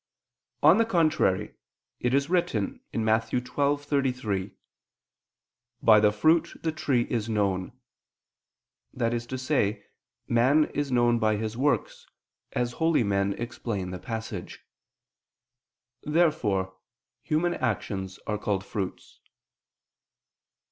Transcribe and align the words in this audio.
On 0.63 0.77
the 0.79 0.85
contrary, 0.85 1.53
It 1.99 2.15
is 2.15 2.27
written 2.27 2.79
(Matt. 2.91 3.25
12:33): 3.29 4.55
"By 5.83 5.99
the 5.99 6.11
fruit 6.11 6.55
the 6.63 6.71
tree 6.71 7.03
is 7.11 7.29
known"; 7.29 7.73
that 8.91 9.13
is 9.13 9.27
to 9.27 9.37
say, 9.37 9.85
man 10.27 10.65
is 10.73 10.91
known 10.91 11.19
by 11.19 11.35
his 11.35 11.55
works, 11.55 12.07
as 12.53 12.71
holy 12.71 13.03
men 13.03 13.33
explain 13.33 13.91
the 13.91 13.99
passage. 13.99 14.65
Therefore 16.01 16.77
human 17.21 17.53
actions 17.53 18.17
are 18.25 18.39
called 18.39 18.65
fruits. 18.65 19.19